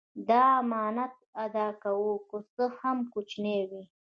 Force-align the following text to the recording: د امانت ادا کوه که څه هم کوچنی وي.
د 0.27 0.29
امانت 0.59 1.15
ادا 1.45 1.67
کوه 1.83 2.13
که 2.29 2.37
څه 2.53 2.63
هم 2.79 2.97
کوچنی 3.13 3.59
وي. 3.69 3.83